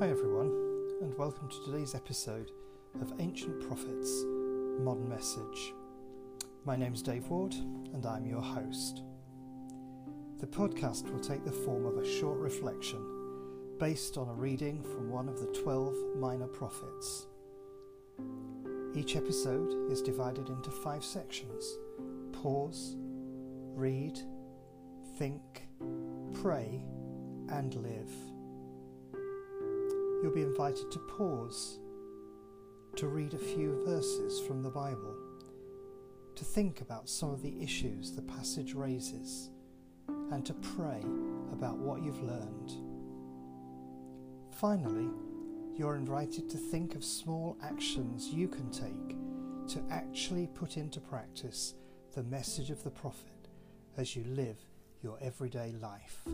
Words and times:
Hi, 0.00 0.10
everyone, 0.10 0.52
and 1.00 1.18
welcome 1.18 1.48
to 1.48 1.64
today's 1.64 1.96
episode 1.96 2.52
of 3.02 3.12
Ancient 3.18 3.66
Prophets 3.66 4.22
Modern 4.78 5.08
Message. 5.08 5.74
My 6.64 6.76
name's 6.76 7.02
Dave 7.02 7.26
Ward, 7.26 7.52
and 7.92 8.06
I'm 8.06 8.24
your 8.24 8.40
host. 8.40 9.02
The 10.38 10.46
podcast 10.46 11.10
will 11.10 11.18
take 11.18 11.44
the 11.44 11.50
form 11.50 11.84
of 11.84 11.96
a 11.96 12.08
short 12.08 12.38
reflection 12.38 13.04
based 13.80 14.16
on 14.16 14.28
a 14.28 14.34
reading 14.34 14.84
from 14.84 15.10
one 15.10 15.28
of 15.28 15.40
the 15.40 15.46
12 15.46 15.96
minor 16.16 16.46
prophets. 16.46 17.26
Each 18.94 19.16
episode 19.16 19.90
is 19.90 20.00
divided 20.00 20.48
into 20.48 20.70
five 20.70 21.04
sections 21.04 21.76
pause, 22.30 22.94
read, 23.74 24.16
think, 25.18 25.66
pray, 26.40 26.84
and 27.48 27.74
live 27.74 28.12
you'll 30.22 30.32
be 30.32 30.42
invited 30.42 30.90
to 30.90 30.98
pause, 31.00 31.78
to 32.96 33.06
read 33.06 33.34
a 33.34 33.38
few 33.38 33.82
verses 33.84 34.40
from 34.40 34.62
the 34.62 34.70
Bible, 34.70 35.14
to 36.34 36.44
think 36.44 36.80
about 36.80 37.08
some 37.08 37.30
of 37.30 37.42
the 37.42 37.62
issues 37.62 38.12
the 38.12 38.22
passage 38.22 38.74
raises, 38.74 39.50
and 40.30 40.44
to 40.44 40.54
pray 40.54 41.02
about 41.52 41.78
what 41.78 42.02
you've 42.02 42.22
learned. 42.22 42.72
Finally, 44.52 45.08
you're 45.76 45.96
invited 45.96 46.50
to 46.50 46.56
think 46.56 46.94
of 46.96 47.04
small 47.04 47.56
actions 47.62 48.28
you 48.28 48.48
can 48.48 48.68
take 48.70 49.16
to 49.68 49.80
actually 49.90 50.48
put 50.48 50.76
into 50.76 51.00
practice 51.00 51.74
the 52.14 52.22
message 52.24 52.70
of 52.70 52.82
the 52.82 52.90
prophet 52.90 53.48
as 53.96 54.16
you 54.16 54.24
live 54.24 54.58
your 55.02 55.18
everyday 55.20 55.72
life. 55.80 56.24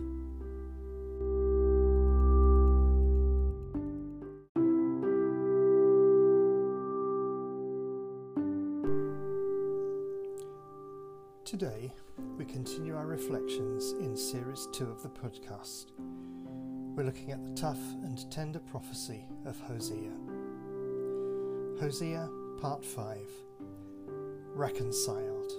Reflections 13.15 13.93
in 14.01 14.17
Series 14.17 14.67
2 14.73 14.91
of 14.91 15.01
the 15.01 15.09
podcast. 15.09 15.93
We're 16.97 17.05
looking 17.05 17.31
at 17.31 17.45
the 17.45 17.55
tough 17.55 17.79
and 18.03 18.29
tender 18.29 18.59
prophecy 18.59 19.25
of 19.47 19.57
Hosea. 19.61 20.11
Hosea, 21.79 22.29
Part 22.61 22.85
5 22.85 23.19
Reconciled. 24.57 25.53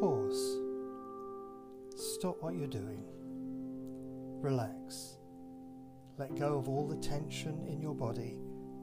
Pause. 0.00 0.56
Stop 1.96 2.42
what 2.42 2.54
you're 2.54 2.66
doing. 2.66 3.04
Relax. 4.40 5.18
Let 6.16 6.34
go 6.34 6.56
of 6.56 6.66
all 6.66 6.88
the 6.88 6.96
tension 6.96 7.66
in 7.68 7.82
your 7.82 7.94
body 7.94 8.38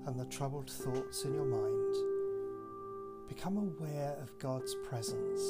and 0.05 0.19
the 0.19 0.25
troubled 0.25 0.69
thoughts 0.69 1.23
in 1.23 1.33
your 1.33 1.45
mind 1.45 2.06
Become 3.27 3.57
aware 3.57 4.15
of 4.21 4.37
God's 4.39 4.75
presence. 4.87 5.41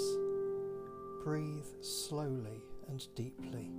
Breathe 1.23 1.66
slowly 1.81 2.61
and 2.89 3.06
deeply. 3.16 3.72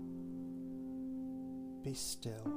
Be 1.82 1.94
still. 1.94 2.52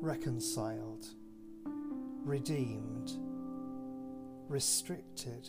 Reconciled, 0.00 1.06
redeemed, 2.24 3.12
restricted, 4.48 5.48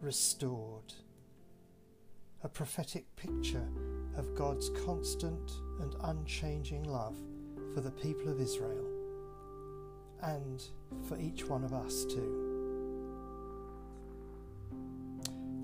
restored. 0.00 0.94
A 2.44 2.48
prophetic 2.48 3.04
picture 3.16 3.68
of 4.16 4.34
God's 4.34 4.70
constant 4.84 5.50
and 5.80 5.94
unchanging 6.02 6.84
love 6.84 7.16
for 7.74 7.80
the 7.80 7.90
people 7.90 8.28
of 8.28 8.40
Israel 8.40 8.86
and 10.22 10.62
for 11.08 11.18
each 11.18 11.46
one 11.46 11.64
of 11.64 11.72
us 11.72 12.04
too. 12.04 12.38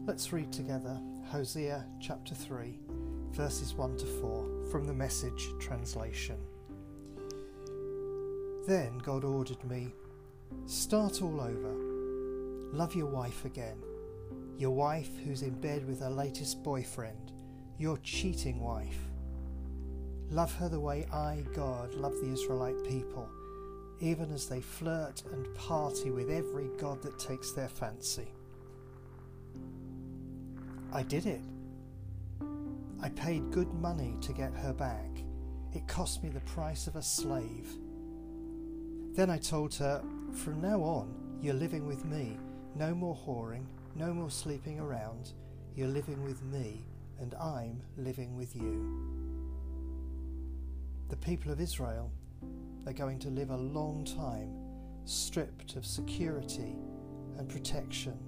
Let's 0.07 0.33
read 0.33 0.53
together 0.53 1.01
Hosea 1.31 1.85
chapter 2.01 2.35
3, 2.35 2.79
verses 3.33 3.75
1 3.75 3.99
to 3.99 4.07
4 4.07 4.65
from 4.71 4.87
the 4.87 4.95
Message 4.95 5.49
translation. 5.61 6.39
Then 8.67 8.99
God 8.99 9.25
ordered 9.25 9.63
me, 9.65 9.95
Start 10.67 11.21
all 11.23 11.41
over. 11.41 11.75
Love 12.73 12.95
your 12.95 13.07
wife 13.07 13.45
again. 13.45 13.77
Your 14.57 14.71
wife 14.71 15.11
who's 15.25 15.43
in 15.43 15.61
bed 15.61 15.87
with 15.87 16.01
her 16.01 16.11
latest 16.11 16.63
boyfriend, 16.63 17.33
your 17.79 17.99
cheating 17.99 18.61
wife 18.61 19.08
Love 20.31 20.55
her 20.57 20.69
the 20.69 20.79
way 20.79 21.07
I, 21.11 21.43
God, 21.55 21.95
love 21.95 22.13
the 22.21 22.31
Israelite 22.31 22.85
people, 22.85 23.31
even 24.01 24.31
as 24.31 24.47
they 24.47 24.61
flirt 24.61 25.23
and 25.33 25.55
party 25.55 26.11
with 26.11 26.31
every 26.31 26.69
God 26.77 27.03
that 27.03 27.19
takes 27.19 27.53
their 27.53 27.69
fancy. 27.69 28.29
I 30.93 31.03
did 31.03 31.25
it. 31.25 31.41
I 33.01 33.09
paid 33.11 33.51
good 33.51 33.73
money 33.75 34.17
to 34.21 34.33
get 34.35 34.53
her 34.55 34.75
back. 34.75 35.09
It 35.75 35.89
cost 35.89 36.23
me 36.23 36.29
the 36.29 36.41
price 36.41 36.87
of 36.87 36.97
a 36.97 37.03
slave. 37.03 37.71
Then 39.15 39.31
I 39.31 39.39
told 39.39 39.75
her, 39.77 40.03
From 40.35 40.61
now 40.61 40.81
on, 40.81 41.15
you're 41.41 41.55
living 41.55 41.87
with 41.87 42.05
me. 42.05 42.37
No 42.75 42.95
more 42.95 43.17
whoring, 43.17 43.65
no 43.95 44.13
more 44.13 44.31
sleeping 44.31 44.79
around. 44.79 45.33
You're 45.75 45.89
living 45.89 46.23
with 46.23 46.43
me, 46.43 46.85
and 47.19 47.35
I'm 47.35 47.81
living 47.97 48.37
with 48.37 48.55
you 48.55 49.28
the 51.09 51.17
people 51.17 51.51
of 51.51 51.61
Israel 51.61 52.13
are 52.87 52.93
going 52.93 53.19
to 53.21 53.29
live 53.29 53.51
a 53.51 53.57
long 53.57 54.05
time 54.05 54.53
stripped 55.05 55.77
of 55.77 55.87
security 55.87 56.77
and 57.39 57.49
protection, 57.49 58.19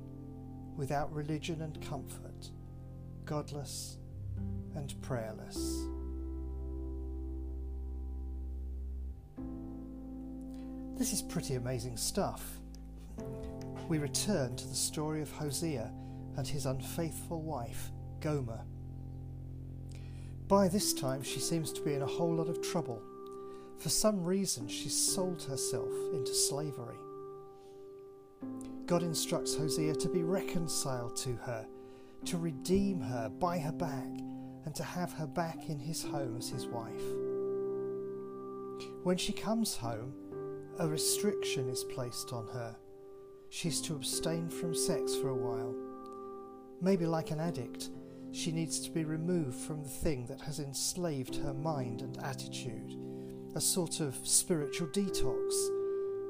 without 0.76 1.12
religion 1.12 1.60
and 1.60 1.80
comfort, 1.86 2.50
godless 3.26 3.98
and 4.74 4.94
prayerless. 5.02 5.86
This 10.96 11.12
is 11.12 11.22
pretty 11.22 11.54
amazing 11.54 11.96
stuff. 11.96 12.58
We 13.88 13.98
return 13.98 14.56
to 14.56 14.66
the 14.66 14.74
story 14.74 15.20
of 15.20 15.30
Hosea 15.32 15.92
and 16.36 16.46
his 16.46 16.64
unfaithful 16.64 17.42
wife, 17.42 17.90
Gomer. 18.20 18.60
By 20.50 20.66
this 20.66 20.92
time, 20.92 21.22
she 21.22 21.38
seems 21.38 21.72
to 21.72 21.80
be 21.80 21.94
in 21.94 22.02
a 22.02 22.06
whole 22.06 22.34
lot 22.34 22.48
of 22.48 22.60
trouble. 22.60 23.00
For 23.78 23.88
some 23.88 24.24
reason, 24.24 24.66
she's 24.66 24.96
sold 24.96 25.40
herself 25.44 25.92
into 26.12 26.34
slavery. 26.34 26.96
God 28.86 29.04
instructs 29.04 29.54
Hosea 29.54 29.94
to 29.94 30.08
be 30.08 30.24
reconciled 30.24 31.14
to 31.18 31.36
her, 31.36 31.64
to 32.24 32.36
redeem 32.36 33.00
her, 33.00 33.28
buy 33.28 33.60
her 33.60 33.70
back, 33.70 34.08
and 34.64 34.74
to 34.74 34.82
have 34.82 35.12
her 35.12 35.26
back 35.28 35.68
in 35.68 35.78
his 35.78 36.02
home 36.02 36.36
as 36.36 36.48
his 36.48 36.66
wife. 36.66 37.04
When 39.04 39.16
she 39.16 39.32
comes 39.32 39.76
home, 39.76 40.12
a 40.80 40.88
restriction 40.88 41.68
is 41.68 41.84
placed 41.84 42.32
on 42.32 42.48
her. 42.48 42.74
She's 43.50 43.80
to 43.82 43.94
abstain 43.94 44.48
from 44.48 44.74
sex 44.74 45.14
for 45.14 45.28
a 45.28 45.34
while. 45.36 45.76
Maybe 46.80 47.06
like 47.06 47.30
an 47.30 47.38
addict, 47.38 47.90
she 48.32 48.52
needs 48.52 48.80
to 48.80 48.90
be 48.90 49.04
removed 49.04 49.58
from 49.58 49.82
the 49.82 49.88
thing 49.88 50.26
that 50.26 50.40
has 50.40 50.60
enslaved 50.60 51.36
her 51.36 51.54
mind 51.54 52.02
and 52.02 52.18
attitude, 52.22 52.96
a 53.54 53.60
sort 53.60 54.00
of 54.00 54.14
spiritual 54.22 54.88
detox, 54.88 55.52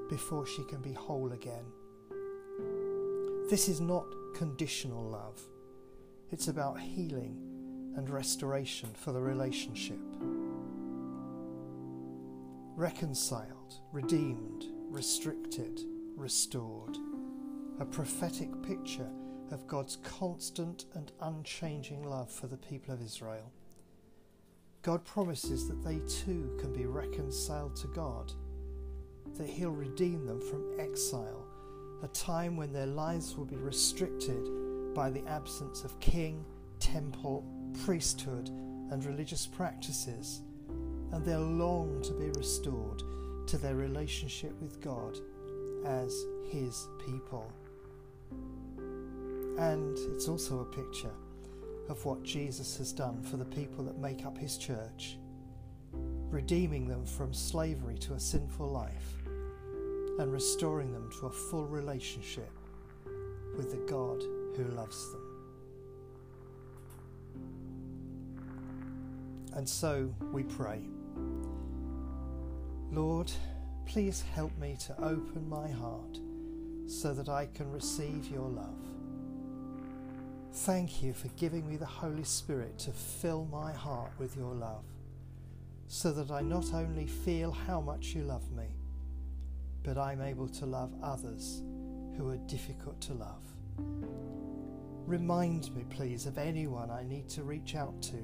before 0.09 0.47
she 0.47 0.65
can 0.65 0.81
be 0.81 0.93
whole 0.93 1.33
again. 1.33 1.65
This 3.49 3.69
is 3.69 3.81
not 3.81 4.07
conditional 4.35 5.05
love, 5.05 5.41
it's 6.31 6.49
about 6.49 6.81
healing 6.81 7.37
and 7.97 8.09
restoration 8.09 8.89
for 8.95 9.13
the 9.13 9.21
relationship. 9.21 9.99
Reconciled, 12.77 13.75
redeemed, 13.93 14.67
restricted, 14.89 15.81
restored. 16.17 16.97
A 17.81 17.85
prophetic 17.85 18.51
picture 18.63 19.11
of 19.51 19.67
God's 19.67 19.97
constant 19.97 20.85
and 20.95 21.13
unchanging 21.21 22.05
love 22.05 22.31
for 22.31 22.47
the 22.47 22.57
people 22.57 22.95
of 22.95 23.03
Israel. 23.03 23.51
God 24.83 25.05
promises 25.05 25.69
that 25.69 25.85
they 25.85 25.99
too 26.09 26.57
can 26.59 26.73
be 26.73 26.87
reconciled 26.87 27.77
to 27.77 27.87
God, 27.89 28.33
that 29.37 29.49
He'll 29.49 29.71
redeem 29.71 30.27
them 30.27 30.41
from 30.41 30.79
exile, 30.79 31.45
a 32.03 32.09
time 32.09 32.57
when 32.57 32.73
their 32.73 32.87
lives 32.87 33.37
will 33.37 33.45
be 33.45 33.57
restricted 33.57 34.95
by 34.95 35.11
the 35.11 35.27
absence 35.27 35.85
of 35.85 35.99
king, 36.01 36.45
temple, 36.79 37.45
priesthood, 37.85 38.49
and 38.91 39.05
religious 39.05 39.47
practices, 39.47 40.43
and 41.13 41.25
they'll 41.25 41.41
long 41.41 42.01
to 42.03 42.13
be 42.15 42.31
restored 42.39 43.03
to 43.47 43.59
their 43.59 43.75
relationship 43.75 44.53
with 44.61 44.81
God 44.81 45.19
as 45.85 46.25
His 46.49 46.89
people. 47.05 47.53
And 49.59 49.99
it's 50.15 50.29
also 50.29 50.61
a 50.61 50.65
picture 50.65 51.13
of 51.89 52.05
what 52.05 52.23
Jesus 52.23 52.77
has 52.79 52.93
done 52.93 53.23
for 53.23 53.37
the 53.37 53.45
people 53.45 53.85
that 53.85 53.99
make 53.99 54.25
up 54.25 54.39
his 54.39 54.57
church, 54.57 55.19
redeeming 55.93 56.87
them 56.87 57.05
from 57.05 57.35
slavery 57.35 57.99
to 57.99 58.15
a 58.15 58.21
sinful 58.21 58.69
life 58.69 59.17
and 60.19 60.33
restoring 60.33 60.93
them 60.93 61.11
to 61.19 61.27
a 61.27 61.31
full 61.31 61.67
relationship 61.67 62.51
with 63.57 63.71
the 63.71 63.91
God 63.91 64.23
who 64.57 64.65
loves 64.75 65.11
them. 65.13 65.31
And 69.55 69.69
so 69.69 70.15
we 70.33 70.45
pray. 70.45 70.81
Lord, 72.93 73.31
please 73.87 74.23
help 74.35 74.57
me 74.59 74.77
to 74.87 74.97
open 75.03 75.49
my 75.49 75.69
heart 75.69 76.21
so 76.87 77.13
that 77.13 77.29
I 77.29 77.47
can 77.47 77.71
receive 77.73 78.29
your 78.29 78.49
love. 78.49 78.90
Thank 80.53 81.01
you 81.01 81.15
for 81.15 81.29
giving 81.29 81.69
me 81.69 81.77
the 81.77 81.87
Holy 81.87 82.25
Spirit 82.25 82.77
to 82.81 82.91
fill 82.91 83.47
my 83.53 83.73
heart 83.73 84.11
with 84.19 84.37
your 84.37 84.53
love, 84.53 84.85
so 85.87 86.11
that 86.11 86.33
I 86.33 86.41
not 86.41 86.75
only 86.75 87.07
feel 87.07 87.53
how 87.53 87.81
much 87.81 88.09
you 88.09 88.25
love 88.25 88.51
me, 88.51 88.67
but 89.85 89.97
I'm 89.97 90.21
able 90.21 90.49
to 90.49 90.67
love 90.67 90.93
others 91.03 91.63
who 92.17 92.29
are 92.29 92.37
difficult 92.49 93.01
to 93.03 93.15
love. 93.15 93.45
Remind 95.07 95.75
me, 95.75 95.85
please, 95.89 96.27
of 96.27 96.37
anyone 96.37 96.91
I 96.91 97.05
need 97.05 97.29
to 97.31 97.45
reach 97.45 97.77
out 97.77 98.03
to 98.03 98.19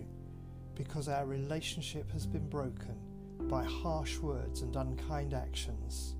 because 0.74 1.08
our 1.08 1.26
relationship 1.26 2.10
has 2.10 2.26
been 2.26 2.48
broken 2.48 2.96
by 3.48 3.64
harsh 3.64 4.18
words 4.18 4.62
and 4.62 4.74
unkind 4.74 5.32
actions. 5.32 6.16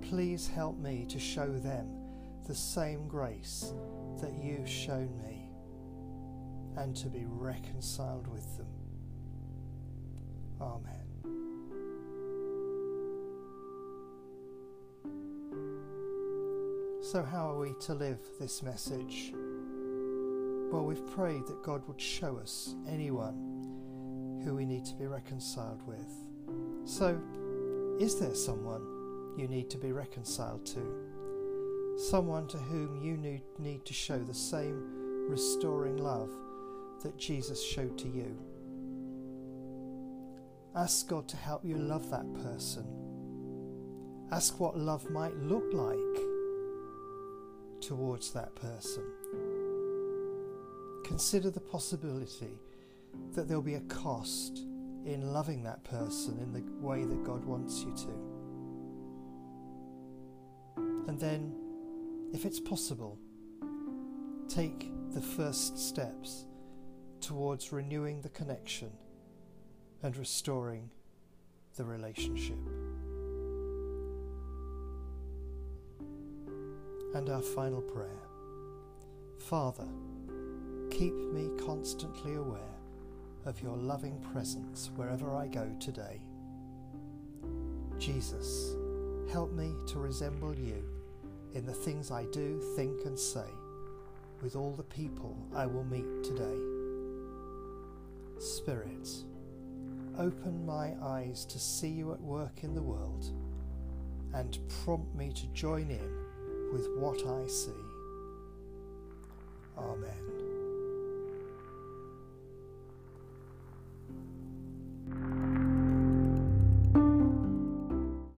Please 0.00 0.46
help 0.46 0.78
me 0.78 1.04
to 1.08 1.18
show 1.18 1.52
them 1.58 1.88
the 2.46 2.54
same 2.54 3.08
grace 3.08 3.74
that 4.20 4.32
you've 4.42 4.68
shown 4.68 5.16
me 5.18 5.48
and 6.76 6.94
to 6.96 7.08
be 7.08 7.24
reconciled 7.26 8.26
with 8.26 8.56
them. 8.56 8.66
Amen. 10.60 11.06
So, 17.02 17.22
how 17.22 17.50
are 17.50 17.58
we 17.58 17.72
to 17.82 17.94
live 17.94 18.18
this 18.40 18.62
message? 18.62 19.32
Well, 20.72 20.84
we've 20.84 21.06
prayed 21.12 21.46
that 21.46 21.62
God 21.62 21.86
would 21.86 22.00
show 22.00 22.36
us 22.38 22.74
anyone 22.88 24.42
who 24.44 24.54
we 24.54 24.66
need 24.66 24.84
to 24.86 24.94
be 24.94 25.06
reconciled 25.06 25.86
with. 25.86 26.12
So, 26.84 27.20
is 28.00 28.18
there 28.18 28.34
someone 28.34 28.82
you 29.38 29.46
need 29.46 29.70
to 29.70 29.78
be 29.78 29.92
reconciled 29.92 30.66
to? 30.66 31.15
Someone 31.96 32.46
to 32.48 32.58
whom 32.58 33.02
you 33.02 33.16
need 33.58 33.84
to 33.86 33.94
show 33.94 34.18
the 34.18 34.34
same 34.34 35.28
restoring 35.28 35.96
love 35.96 36.30
that 37.02 37.16
Jesus 37.16 37.62
showed 37.62 37.96
to 37.98 38.08
you? 38.08 38.36
Ask 40.74 41.08
God 41.08 41.26
to 41.28 41.36
help 41.36 41.64
you 41.64 41.76
love 41.76 42.10
that 42.10 42.30
person. 42.34 42.86
Ask 44.30 44.60
what 44.60 44.76
love 44.76 45.08
might 45.08 45.34
look 45.36 45.72
like 45.72 45.96
towards 47.80 48.30
that 48.32 48.54
person. 48.54 49.04
Consider 51.04 51.50
the 51.50 51.60
possibility 51.60 52.58
that 53.32 53.48
there'll 53.48 53.62
be 53.62 53.76
a 53.76 53.80
cost 53.80 54.58
in 55.06 55.32
loving 55.32 55.62
that 55.62 55.82
person 55.84 56.38
in 56.40 56.52
the 56.52 56.62
way 56.84 57.04
that 57.04 57.24
God 57.24 57.44
wants 57.44 57.82
you 57.82 57.94
to. 57.96 58.36
And 61.08 61.18
then, 61.18 61.54
if 62.32 62.44
it's 62.44 62.60
possible, 62.60 63.18
take 64.48 64.90
the 65.12 65.20
first 65.20 65.78
steps 65.78 66.46
towards 67.20 67.72
renewing 67.72 68.20
the 68.20 68.28
connection 68.28 68.90
and 70.02 70.16
restoring 70.16 70.90
the 71.76 71.84
relationship. 71.84 72.58
And 77.14 77.30
our 77.30 77.42
final 77.42 77.80
prayer 77.80 78.22
Father, 79.38 79.86
keep 80.90 81.14
me 81.14 81.48
constantly 81.64 82.34
aware 82.34 82.74
of 83.44 83.62
your 83.62 83.76
loving 83.76 84.18
presence 84.32 84.90
wherever 84.96 85.34
I 85.34 85.46
go 85.46 85.70
today. 85.78 86.20
Jesus, 87.98 88.74
help 89.30 89.52
me 89.52 89.72
to 89.86 89.98
resemble 89.98 90.54
you 90.54 90.84
in 91.56 91.64
the 91.64 91.72
things 91.72 92.10
I 92.10 92.24
do, 92.26 92.60
think, 92.76 93.06
and 93.06 93.18
say 93.18 93.48
with 94.42 94.56
all 94.56 94.72
the 94.72 94.82
people 94.82 95.34
I 95.54 95.64
will 95.64 95.84
meet 95.84 96.22
today. 96.22 96.58
Spirit, 98.38 99.08
open 100.18 100.66
my 100.66 100.92
eyes 101.02 101.46
to 101.46 101.58
see 101.58 101.88
you 101.88 102.12
at 102.12 102.20
work 102.20 102.62
in 102.62 102.74
the 102.74 102.82
world 102.82 103.32
and 104.34 104.58
prompt 104.84 105.14
me 105.14 105.32
to 105.32 105.46
join 105.54 105.90
in 105.90 106.72
with 106.74 106.86
what 106.98 107.26
I 107.26 107.46
see. 107.46 107.72
Amen. 109.78 110.55